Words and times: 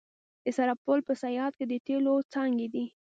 د 0.43 0.45
سرپل 0.57 0.99
په 1.07 1.13
صیاد 1.23 1.51
کې 1.59 1.65
د 1.71 1.73
تیلو 1.85 2.13
څاګانې 2.33 2.67
دي. 2.73 2.85